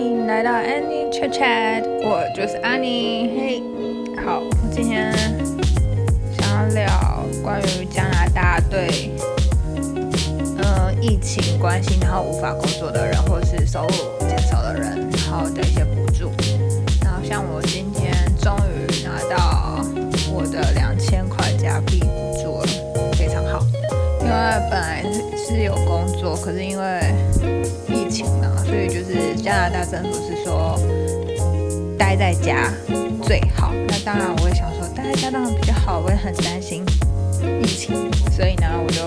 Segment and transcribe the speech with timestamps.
[0.00, 3.28] 欢迎来到 Annie Chat Chat，我就是安妮。
[3.36, 3.62] 嘿，
[4.24, 5.12] 好，我今天
[6.38, 9.10] 想要聊关于加拿大对
[10.56, 16.32] 呃疫情关心，然后无法工作的人，或是收入减少的人，然后的一些补助。
[17.04, 19.84] 然后像我今天终于拿到
[20.32, 23.66] 我的两千块加币补助了，非常好。
[24.22, 24.32] 因为
[24.70, 25.04] 本来
[25.36, 27.00] 是有工作，可是因为
[27.88, 30.78] 疫情嘛，所以就是加拿大政府是说
[31.96, 32.72] 待在家
[33.22, 33.72] 最好。
[33.86, 36.84] 那当然我也想说待在家当然比较好，我也很担心
[37.62, 37.94] 疫情，
[38.30, 39.00] 所以呢我就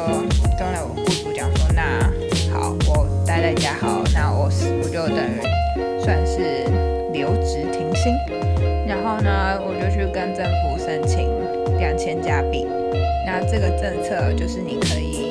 [0.58, 2.10] 跟了我雇主讲说，那
[2.52, 6.66] 好，我待在家好，那我我就等于算是
[7.12, 8.14] 留职停薪。
[8.86, 11.30] 然后呢，我就去跟政府申请
[11.78, 12.68] 两千加币。
[13.26, 15.30] 那这个政策就是你可以，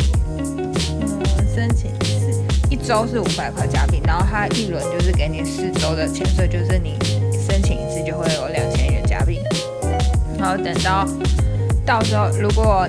[2.92, 6.98] 周是五百块加币，然后它一轮就是给你四周的钱，所以就是你
[7.32, 9.40] 申请一次就会有两千元加币。
[10.38, 11.08] 然后等到
[11.86, 12.86] 到时候，如果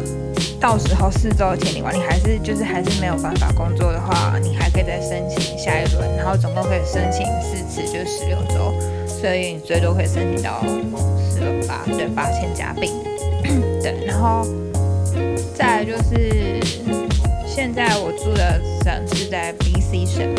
[0.60, 8.74] 到时候四周的钱领完，你还是就是还是没有办法工作的话，你还可以再申请下一轮，然后总共可以申请四次，就是十六周，
[9.08, 10.62] 所以你最多可以申请到
[11.30, 12.92] 四十八对八千加币。
[13.82, 14.46] 对，然后。
[15.56, 16.60] 再就是
[17.46, 19.54] 现在我住的省是在
[19.94, 20.36] BC 省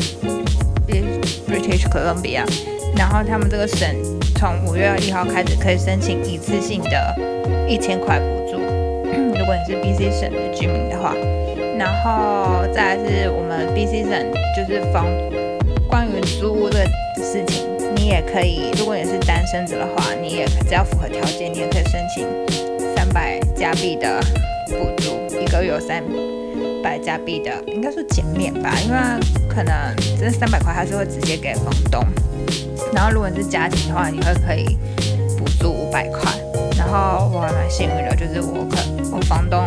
[1.47, 2.43] ，British Columbia，
[2.97, 3.89] 然后他们这个省
[4.35, 7.15] 从五月一号开始可以申请一次性的
[7.69, 8.59] 一千块补助，
[9.39, 11.15] 如果你是 BC 省的居民的话，
[11.79, 15.07] 然后再来是我们 BC 省就是房
[15.89, 16.85] 关于租屋的
[17.23, 22.27] 事情，你也可以，如果你是单身者的话，你也只要符合条件，你也可以申请
[22.97, 24.21] 三百加币的。
[24.67, 26.03] 补助一个月有三
[26.83, 28.99] 百加币的，应该是减免吧，因为
[29.55, 29.73] 可能
[30.19, 32.05] 这三百块还是会直接给房东。
[32.93, 34.77] 然后如果你是家庭的话，你会可以
[35.39, 36.33] 补助五百块。
[36.77, 38.77] 然后我还蛮幸运的，就是我可
[39.11, 39.65] 我房东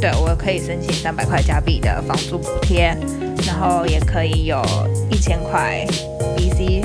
[0.00, 2.96] 对我可以申请三百块加币的房租补贴，
[3.46, 4.62] 然后也可以有
[5.10, 5.86] 一千块
[6.36, 6.84] BC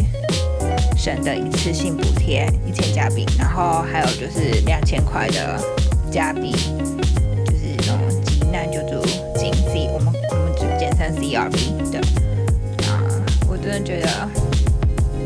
[0.97, 5.59] 省的一次性补贴一千加币，然后还有就是两千块的
[6.11, 6.53] 加币。
[8.71, 9.05] 就住
[9.37, 11.64] 金 C，我们我们就简称 CRB，
[13.75, 14.07] 的觉得，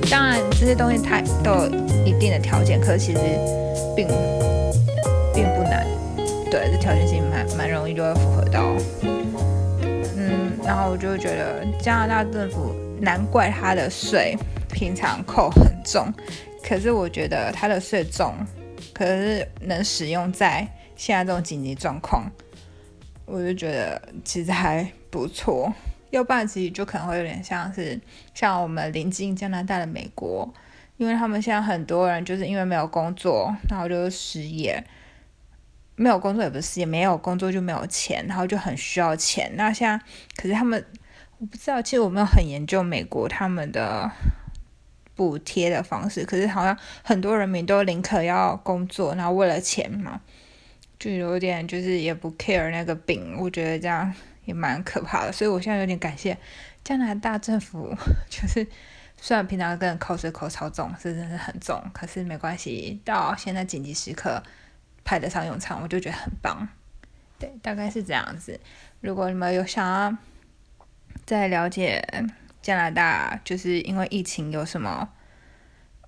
[0.09, 1.67] 当然这些东西它都有
[2.05, 3.19] 一定的条件，可是其实
[3.95, 4.07] 并
[5.33, 5.85] 并不难，
[6.49, 8.75] 对，这条件性蛮蛮容易就会符合到，
[10.17, 14.35] 嗯，然后我就觉得加拿大政府难怪它的税
[14.71, 16.11] 平常扣很重，
[16.63, 18.33] 可是我觉得它的税重，
[18.93, 22.23] 可是能使用在现在这种紧急状况。
[23.31, 25.71] 我就觉得其实还不错，
[26.09, 27.99] 要不然其实就可能会有点像是
[28.33, 30.51] 像我们临近加拿大的美国，
[30.97, 34.83] 因为他们现在很多人就是因为没有工作，然后就失业，
[35.95, 39.51] 没有工作也不是失业，没有工作就没有钱，然后就很需要钱。
[39.55, 40.03] 那现在
[40.35, 40.83] 可是他们
[41.37, 44.11] 我不知道，其实我没有很研究美国他们的
[45.15, 50.21] 补贴的方式，可是好像很多人民都宁可要工作，然后为了钱嘛。
[50.97, 54.13] 就有点就是也不 care 那个病，我觉得这样
[54.49, 56.35] 也蛮可怕的，所以我现在有点感谢
[56.83, 57.95] 加拿大政府，
[58.29, 58.67] 就是
[59.15, 64.41] 虽然平常跟人口水口超重，是真的很重，可是没关系，到现在紧急时刻
[65.05, 66.67] 派得上用场，我就觉得很棒。
[67.37, 68.59] 对，大概是这样子。
[69.01, 70.17] 如果你们有想要
[71.25, 72.03] 再了解
[72.61, 75.07] 加拿大，就是因为疫情有什么？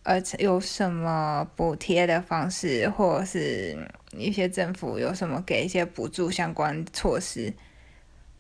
[0.03, 3.78] 呃，有什么补贴的方式，或者是
[4.13, 7.53] 一些政府有什么给一些补助相关措施，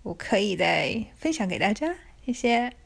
[0.03, 1.95] 我可以再分享给大家，
[2.25, 2.80] 谢谢。